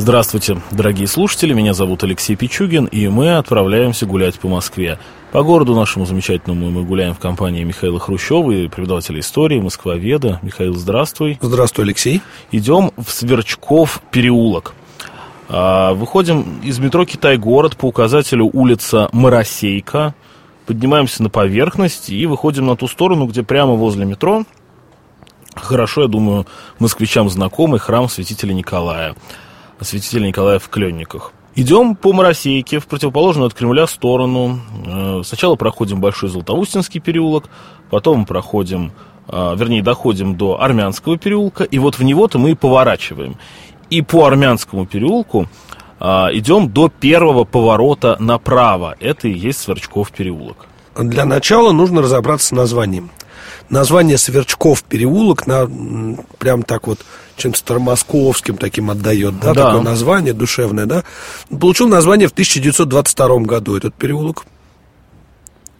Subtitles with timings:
[0.00, 4.96] Здравствуйте, дорогие слушатели, меня зовут Алексей Пичугин, и мы отправляемся гулять по Москве.
[5.32, 10.38] По городу нашему замечательному мы гуляем в компании Михаила Хрущева и преподавателя истории, москвоведа.
[10.42, 11.38] Михаил, здравствуй.
[11.42, 12.22] Здравствуй, Алексей.
[12.52, 14.72] Идем в Сверчков переулок.
[15.48, 20.14] А, выходим из метро Китай-город по указателю улица Моросейка,
[20.66, 24.44] поднимаемся на поверхность и выходим на ту сторону, где прямо возле метро
[25.56, 26.46] хорошо, я думаю,
[26.78, 29.16] москвичам знакомый храм святителя Николая.
[29.80, 31.32] Святителя Николая в Кленниках.
[31.54, 34.60] Идем по Моросейке в противоположную от Кремля сторону.
[34.86, 37.50] Э, сначала проходим Большой Золотоустинский переулок,
[37.90, 38.92] потом проходим,
[39.26, 43.36] э, вернее, доходим до Армянского переулка, и вот в него-то мы и поворачиваем.
[43.90, 45.48] И по Армянскому переулку
[45.98, 48.94] э, идем до первого поворота направо.
[49.00, 50.67] Это и есть Сверчков переулок.
[50.98, 53.10] Для начала нужно разобраться с названием.
[53.70, 55.68] Название Сверчков переулок на,
[56.38, 57.00] прям так вот
[57.36, 61.04] чем-то старомосковским таким отдает, да, да, такое название душевное, да.
[61.48, 64.46] Получил название в 1922 году этот переулок.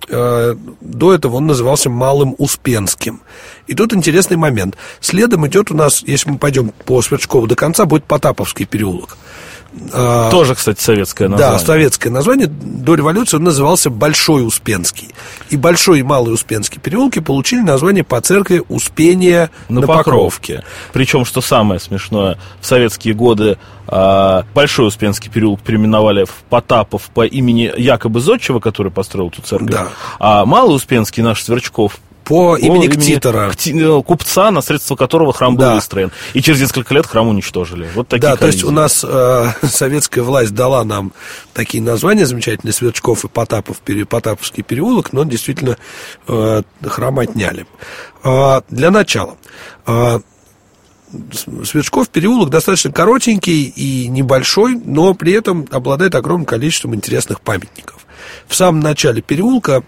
[0.08, 3.20] Э, до этого он назывался Малым Успенским.
[3.66, 4.76] И тут интересный момент.
[5.00, 9.16] Следом идет у нас, если мы пойдем по Сверчкову до конца, будет Потаповский переулок.
[9.92, 11.58] А, Тоже, кстати, советское название.
[11.58, 12.46] Да, советское название.
[12.46, 15.10] До революции он назывался Большой Успенский.
[15.50, 20.56] И Большой и Малый Успенский переулки получили название по церкви Успения на, на Покровке.
[20.56, 20.64] Покровке.
[20.92, 27.26] Причем, что самое смешное, в советские годы а, Большой Успенский переулок переименовали в Потапов по
[27.26, 29.70] имени якобы Зодчего, который построил эту церковь.
[29.70, 29.88] Да.
[30.18, 31.98] А Малый Успенский наш Сверчков
[32.28, 33.50] по имени имени Ктитора.
[33.50, 35.74] Кти, купца, на средства которого храм был да.
[35.74, 36.12] выстроен.
[36.34, 37.88] И через несколько лет храм уничтожили.
[37.94, 38.40] Вот такие Да, коллизии.
[38.40, 41.12] то есть у нас э, советская власть дала нам
[41.54, 45.78] такие названия замечательные, Сверчков и Потапов, Потаповский переулок, но действительно
[46.26, 47.66] э, храм отняли.
[48.22, 49.36] Э, для начала.
[49.86, 50.20] Э,
[51.64, 58.06] Сверчков переулок достаточно коротенький и небольшой, но при этом обладает огромным количеством интересных памятников.
[58.46, 59.82] В самом начале переулка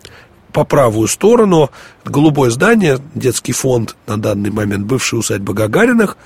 [0.53, 1.71] по правую сторону
[2.05, 6.17] голубое здание, детский фонд на данный момент, бывшая усадьба Гагариных,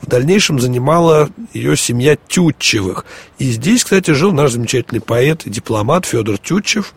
[0.00, 3.04] в дальнейшем занимала ее семья Тютчевых.
[3.38, 6.92] И здесь, кстати, жил наш замечательный поэт и дипломат Федор Тютчев.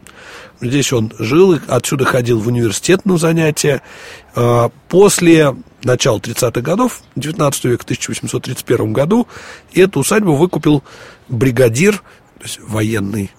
[0.60, 3.82] Здесь он жил, и отсюда ходил в университет на занятия.
[4.36, 9.28] А, после начала 30-х годов, 19 века, в 1831 году,
[9.74, 10.84] эту усадьбу выкупил
[11.28, 11.98] бригадир,
[12.40, 13.32] то есть военный,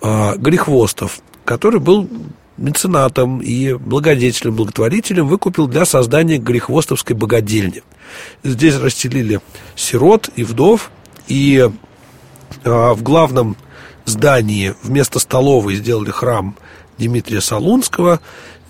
[0.00, 2.08] а, Грехвостов, который был
[2.56, 7.82] меценатом и благодетелем, благотворителем выкупил для создания Грехвостовской богадельни.
[8.42, 9.40] Здесь расселили
[9.76, 10.90] сирот и вдов,
[11.26, 11.68] и
[12.64, 13.56] а, в главном
[14.04, 16.56] здании вместо столовой сделали храм
[16.98, 18.20] Дмитрия Солунского.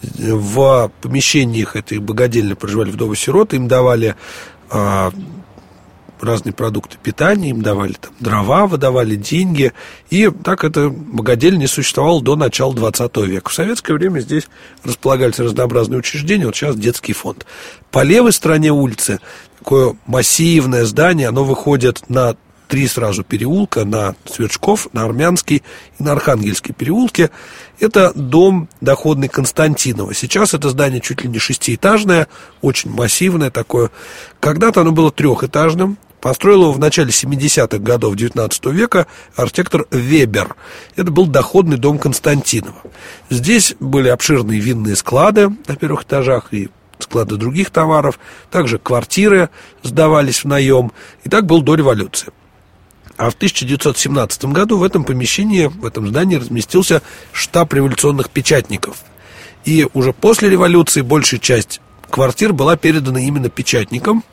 [0.03, 4.17] В помещениях этой богадельни проживали вдовы-сироты, им давали
[4.71, 5.13] а,
[6.25, 9.73] разные продукты питания, им давали там дрова, выдавали деньги.
[10.11, 13.51] И так это богадельня не существовало до начала 20 века.
[13.51, 14.49] В советское время здесь
[14.83, 17.47] располагались разнообразные учреждения, вот сейчас детский фонд.
[17.91, 19.21] По левой стороне улицы
[19.59, 22.37] такое массивное здание, оно выходит на
[22.69, 25.63] три сразу переулка, на Сверчков, на Армянский
[25.99, 27.31] и на Архангельский переулки.
[27.79, 30.15] Это дом доходный Константинова.
[30.15, 32.29] Сейчас это здание чуть ли не шестиэтажное,
[32.63, 33.91] очень массивное такое.
[34.41, 40.57] Когда-то оно было трехэтажным, Построил его в начале 70-х годов 19 века архитектор Вебер.
[40.97, 42.81] Это был доходный дом Константинова.
[43.29, 48.19] Здесь были обширные винные склады на первых этажах и склады других товаров.
[48.51, 49.51] Также квартиры
[49.83, 50.93] сдавались в наем.
[51.25, 52.33] И так был до революции.
[53.19, 57.03] А в 1917 году в этом помещении, в этом здании разместился
[57.33, 59.03] штаб революционных печатников.
[59.67, 64.25] И уже после революции большая часть квартир была передана именно печатникам,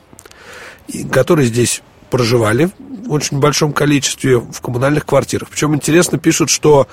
[1.10, 2.70] которые здесь проживали
[3.06, 5.48] в очень большом количестве в коммунальных квартирах.
[5.48, 6.86] Причем интересно пишут, что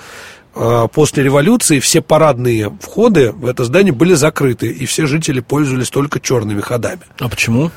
[0.54, 5.90] э, после революции все парадные входы в это здание были закрыты, и все жители пользовались
[5.90, 7.02] только черными ходами.
[7.18, 7.70] А почему?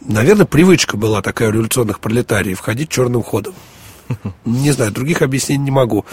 [0.00, 3.54] Наверное, привычка была такая у революционных пролетариев входить черным ходом.
[4.44, 6.04] Не знаю, других объяснений не могу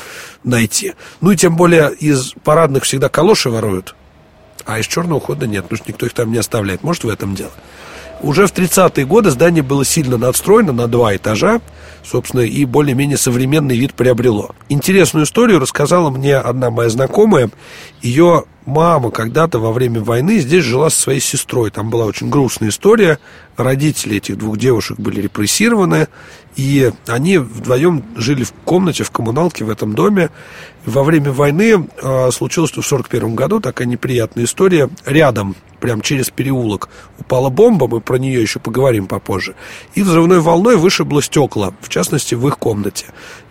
[0.43, 0.93] найти.
[1.21, 3.95] Ну и тем более из парадных всегда калоши воруют,
[4.65, 6.83] а из черного хода нет, потому что никто их там не оставляет.
[6.83, 7.51] Может, в этом дело.
[8.21, 11.61] Уже в 30-е годы здание было сильно надстроено на два этажа,
[12.03, 14.55] собственно, и более-менее современный вид приобрело.
[14.69, 17.49] Интересную историю рассказала мне одна моя знакомая.
[18.01, 21.71] Ее мама когда-то во время войны здесь жила со своей сестрой.
[21.71, 23.17] Там была очень грустная история.
[23.55, 26.07] Родители этих двух девушек были репрессированы,
[26.57, 30.29] и они вдвоем жили в комнате, в коммуналке в этом доме.
[30.85, 34.89] Во время войны э, случилось, что в 1941 году такая неприятная история.
[35.05, 39.55] Рядом, прям через переулок, упала бомба, мы про нее еще поговорим попозже.
[39.95, 43.05] И взрывной волной вышибло стекла, в частности, в их комнате.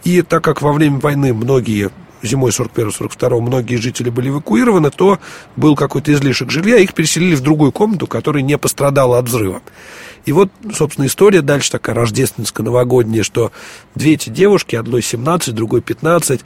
[0.05, 1.91] И так как во время войны многие
[2.23, 5.19] зимой 41-42 многие жители были эвакуированы, то
[5.57, 9.63] был какой-то излишек жилья, их переселили в другую комнату, которая не пострадала от взрыва.
[10.25, 13.53] И вот, собственно, история дальше такая рождественско-новогодняя, что
[13.95, 16.41] две эти девушки, одной 17, другой 15,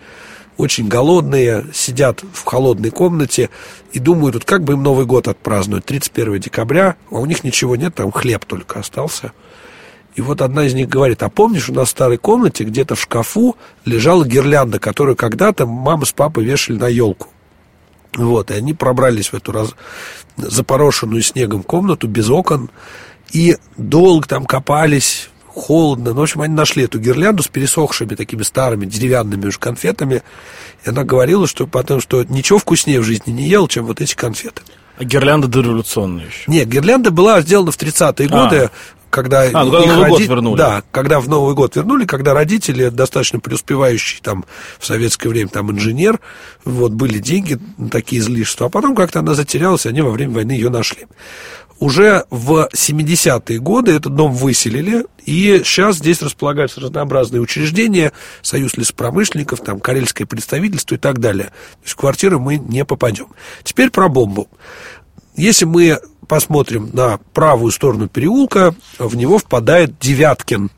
[0.59, 3.49] очень голодные, сидят в холодной комнате
[3.93, 7.77] и думают, вот как бы им Новый год отпраздновать, 31 декабря, а у них ничего
[7.77, 9.33] нет, там хлеб только остался–
[10.15, 13.01] и вот одна из них говорит, а помнишь, у нас в старой комнате где-то в
[13.01, 17.29] шкафу лежала гирлянда, которую когда-то мама с папой вешали на елку.
[18.15, 19.75] Вот, и они пробрались в эту раз...
[20.37, 22.71] запорошенную снегом комнату без окон,
[23.33, 26.11] и долго там копались, холодно.
[26.11, 30.23] Ну, в общем, они нашли эту гирлянду с пересохшими такими старыми деревянными уже конфетами.
[30.85, 34.15] И она говорила, что потому что ничего вкуснее в жизни не ел, чем вот эти
[34.15, 34.63] конфеты.
[34.97, 36.45] А гирлянда дореволюционная еще?
[36.47, 38.29] Нет, гирлянда была сделана в 30-е а.
[38.29, 38.71] годы
[39.11, 40.11] когда, а, ну, когда Новый роди...
[40.11, 40.59] год вернули.
[40.59, 44.45] Да, когда в Новый год вернули, когда родители, достаточно преуспевающие там
[44.79, 46.21] в советское время, там инженер,
[46.65, 47.59] вот были деньги,
[47.91, 51.07] такие излишества, а потом как-то она затерялась, и они во время войны ее нашли.
[51.81, 58.13] Уже в 70-е годы этот дом выселили, и сейчас здесь располагаются разнообразные учреждения,
[58.43, 61.47] союз лесопромышленников, там, карельское представительство и так далее.
[61.47, 63.29] То есть в квартиру мы не попадем.
[63.65, 64.49] Теперь про бомбу.
[65.37, 65.99] Если мы
[66.31, 70.71] посмотрим на правую сторону переулка, в него впадает Девяткин.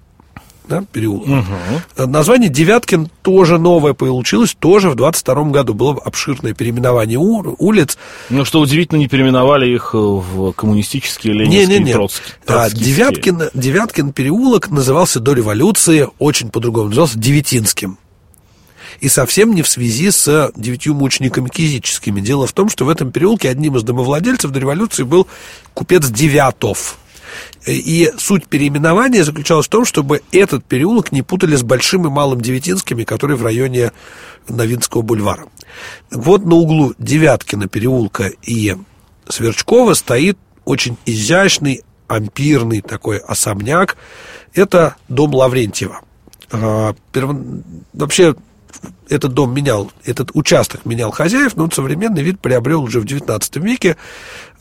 [0.66, 1.28] Да, переулок.
[1.28, 2.06] Угу.
[2.06, 5.74] Название Девяткин тоже новое получилось, тоже в 22 году.
[5.74, 7.98] Было обширное переименование улиц.
[8.30, 11.92] Ну, что удивительно, не переименовали их в коммунистические, ленинские, не, не, не.
[11.92, 12.34] Троцкие.
[12.46, 17.98] А, Девяткин, Девяткин переулок назывался до революции, очень по-другому, назывался Девятинским
[19.00, 22.20] и совсем не в связи с девятью мучениками кизическими.
[22.20, 25.26] Дело в том, что в этом переулке одним из домовладельцев до революции был
[25.74, 26.98] купец Девятов.
[27.66, 32.40] И суть переименования заключалась в том, чтобы этот переулок не путали с Большим и Малым
[32.40, 33.92] Девятинскими, которые в районе
[34.48, 35.46] Новинского бульвара.
[36.10, 38.76] Вот на углу Девяткина переулка и
[39.28, 43.96] Сверчкова стоит очень изящный, ампирный такой особняк.
[44.54, 46.00] Это дом Лаврентьева.
[46.50, 46.94] А,
[47.94, 48.34] вообще
[49.08, 53.40] этот дом менял, этот участок менял хозяев, но он современный вид приобрел уже в XIX
[53.60, 53.96] веке.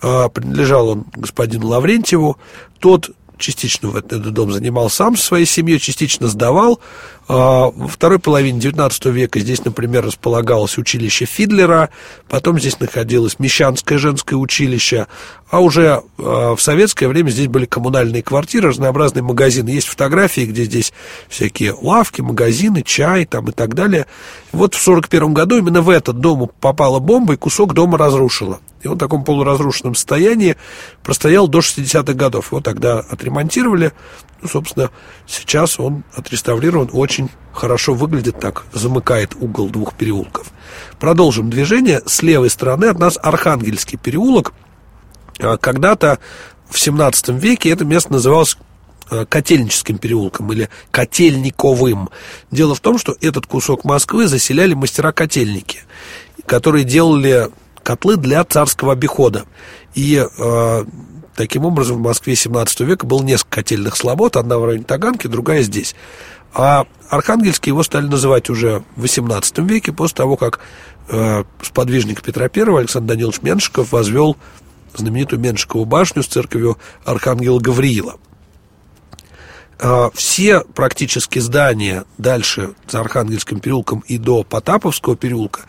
[0.01, 2.37] А, принадлежал он господину Лаврентьеву.
[2.79, 3.11] Тот
[3.41, 6.79] частично в этот дом занимал сам со своей семьей, частично сдавал.
[7.27, 11.89] А, во второй половине XIX века здесь, например, располагалось училище Фидлера,
[12.29, 15.07] потом здесь находилось Мещанское женское училище,
[15.49, 19.69] а уже а, в советское время здесь были коммунальные квартиры, разнообразные магазины.
[19.69, 20.93] Есть фотографии, где здесь
[21.27, 24.05] всякие лавки, магазины, чай там и так далее.
[24.51, 28.59] Вот в 1941 году именно в этот дом попала бомба, и кусок дома разрушила.
[28.83, 30.57] И он в таком полуразрушенном состоянии
[31.03, 32.51] простоял до 60-х годов.
[32.51, 33.93] Его тогда отремонтировали.
[34.41, 34.89] Ну, собственно,
[35.27, 40.47] сейчас он отреставрирован, очень хорошо выглядит так, замыкает угол двух переулков.
[40.99, 42.01] Продолжим движение.
[42.05, 44.53] С левой стороны от нас Архангельский переулок.
[45.39, 46.19] А, когда-то
[46.69, 48.57] в 17 веке это место называлось
[49.09, 52.09] а, Котельническим переулком или Котельниковым.
[52.49, 55.81] Дело в том, что этот кусок Москвы заселяли мастера-котельники,
[56.45, 57.49] которые делали
[57.83, 59.45] котлы для царского обихода.
[59.93, 60.85] И э,
[61.35, 65.63] таким образом в Москве 17 века было несколько котельных слобод, одна в районе Таганки, другая
[65.63, 65.95] здесь.
[66.53, 70.59] А Архангельский его стали называть уже в 18 веке, после того, как
[71.09, 74.37] э, сподвижник Петра I Александр Данилович Меншиков возвел
[74.95, 78.15] знаменитую Меншикову башню с церковью Архангела Гавриила.
[79.83, 85.61] А, все практически здания дальше за Архангельским переулком и до Потаповского переулка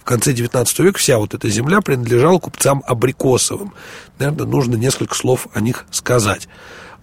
[0.00, 3.72] в конце XIX века вся вот эта земля принадлежала купцам Абрикосовым.
[4.18, 6.48] Наверное, нужно несколько слов о них сказать.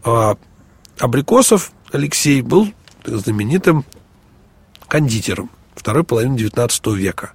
[0.03, 0.35] А,
[0.99, 2.73] Абрикосов Алексей был
[3.05, 3.85] знаменитым
[4.89, 7.31] кондитером второй половины XIX века.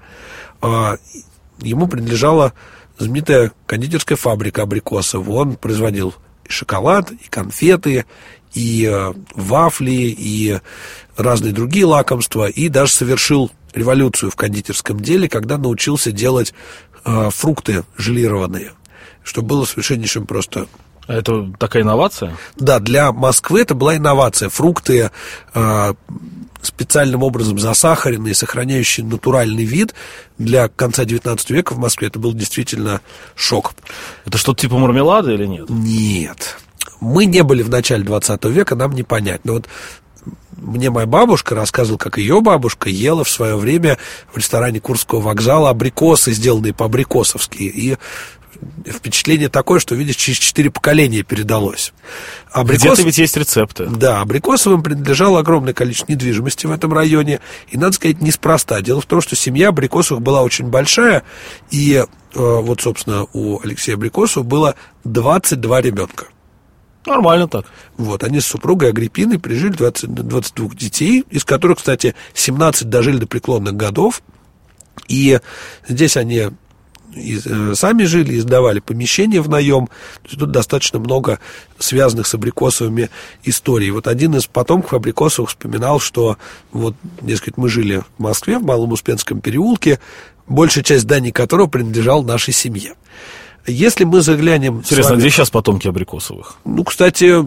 [0.61, 0.99] А,
[1.61, 2.53] ему принадлежала
[2.99, 5.27] знаменитая кондитерская фабрика Абрикосов.
[5.27, 6.15] Он производил
[6.53, 8.07] шоколад, и конфеты,
[8.55, 10.59] и э, вафли, и
[11.17, 16.53] разные другие лакомства, и даже совершил революцию в кондитерском деле, когда научился делать
[17.05, 18.73] э, фрукты желированные,
[19.23, 20.69] что было совершеннейшим просто
[21.09, 22.37] это такая инновация?
[22.57, 24.49] Да, для Москвы это была инновация.
[24.49, 25.11] Фрукты
[25.55, 25.95] э,
[26.63, 29.95] специальным образом засахаренные, сохраняющие натуральный вид,
[30.39, 33.01] для конца 19 века в Москве это был действительно
[33.35, 33.75] шок.
[34.25, 35.69] Это что-то типа мармелада или нет?
[35.69, 36.57] Нет.
[37.01, 39.45] Мы не были в начале 20 века, нам не понять.
[39.45, 39.69] Но вот
[40.57, 43.99] мне моя бабушка рассказывала, как ее бабушка ела в свое время
[44.33, 47.63] в ресторане Курского вокзала абрикосы, сделанные по-абрикосовски.
[47.63, 47.97] И
[48.87, 51.92] впечатление такое, что, видишь, через четыре поколения передалось.
[52.50, 52.83] Абрикос...
[52.83, 53.87] Где-то ведь есть рецепты.
[53.87, 57.40] Да, Абрикосовым принадлежало огромное количество недвижимости в этом районе.
[57.71, 58.81] И, надо сказать, неспроста.
[58.81, 61.23] Дело в том, что семья Абрикосовых была очень большая.
[61.71, 62.04] И э,
[62.35, 66.26] вот, собственно, у Алексея Абрикосова было 22 ребенка.
[67.07, 67.66] Нормально так.
[67.97, 73.26] Вот, они с супругой Агриппиной прижили 20, 22 детей, из которых, кстати, 17 дожили до
[73.26, 74.23] преклонных годов.
[75.09, 75.40] И
[75.88, 76.50] здесь они
[77.14, 79.87] и, э, сами жили, издавали помещения в наем.
[79.87, 81.38] То есть тут достаточно много
[81.78, 83.11] связанных с абрикосовыми
[83.45, 83.90] историй.
[83.90, 86.37] Вот один из потомков абрикосовых вспоминал, что
[86.73, 90.00] вот, дескать, мы жили в Москве, в Малом Успенском переулке,
[90.47, 92.95] большая часть зданий которого принадлежала нашей семье.
[93.66, 94.78] Если мы заглянем...
[94.78, 95.21] Интересно, вами...
[95.21, 96.57] где сейчас потомки абрикосовых?
[96.64, 97.45] Ну, кстати,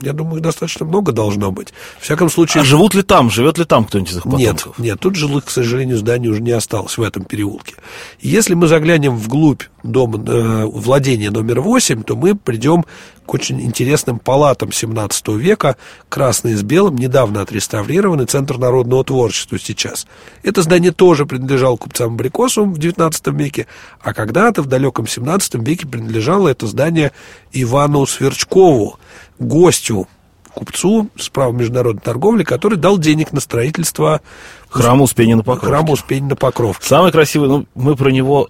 [0.00, 1.72] я думаю, их достаточно много должно быть.
[1.98, 2.62] В всяком случае...
[2.62, 3.30] А живут ли там?
[3.30, 4.78] Живет ли там кто-нибудь из их потомков?
[4.78, 7.74] Нет, нет, тут жилых, к сожалению, зданий уже не осталось в этом переулке.
[8.20, 12.84] Если мы заглянем вглубь дома, э, владения номер 8, то мы придем
[13.30, 15.76] к очень интересным палатам 17 века,
[16.08, 20.08] красные с белым, недавно отреставрированный Центр народного творчества сейчас.
[20.42, 23.68] Это здание тоже принадлежало купцам Абрикосовым в 19 веке,
[24.02, 27.12] а когда-то в далеком 17 веке принадлежало это здание
[27.52, 28.98] Ивану Сверчкову,
[29.38, 30.08] гостю,
[30.52, 34.22] купцу с правом международной торговли, который дал денег на строительство
[34.68, 35.68] храма Успения на Покровке.
[35.68, 36.84] Храма Успения на Покровке.
[36.84, 38.48] Самый красивый, ну, мы про него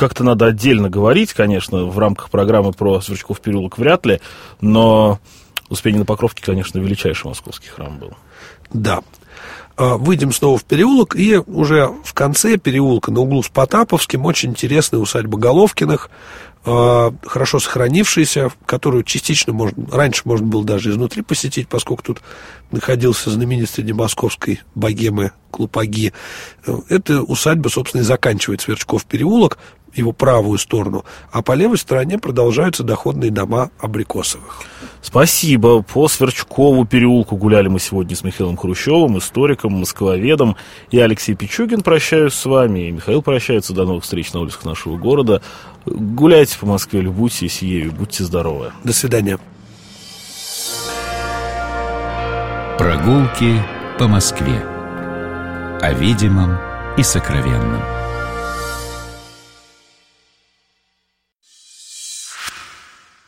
[0.00, 4.20] как-то надо отдельно говорить, конечно, в рамках программы про Сверчков переулок вряд ли,
[4.62, 5.20] но
[5.68, 8.14] Успение на Покровке, конечно, величайший московский храм был.
[8.72, 9.02] Да.
[9.76, 14.50] А, выйдем снова в переулок, и уже в конце переулка на углу с Потаповским очень
[14.50, 16.10] интересная усадьба Головкиных,
[16.64, 22.20] а, хорошо сохранившаяся, которую частично можно, раньше можно было даже изнутри посетить, поскольку тут
[22.70, 26.12] находился знаменитый среди московской богемы Клупаги.
[26.88, 29.58] Эта усадьба, собственно, и заканчивает Сверчков переулок,
[29.94, 34.62] его правую сторону, а по левой стороне продолжаются доходные дома Абрикосовых.
[35.02, 35.82] Спасибо.
[35.82, 40.56] По Сверчкову переулку гуляли мы сегодня с Михаилом Хрущевым, историком, москвоведом.
[40.90, 43.72] Я Алексей Пичугин прощаюсь с вами, и Михаил прощается.
[43.72, 45.42] До новых встреч на улицах нашего города.
[45.86, 48.72] Гуляйте по Москве, любуйтесь ею, будьте здоровы.
[48.84, 49.38] До свидания.
[52.78, 53.62] Прогулки
[53.98, 54.62] по Москве.
[55.80, 56.58] О видимом
[56.96, 57.89] и сокровенном.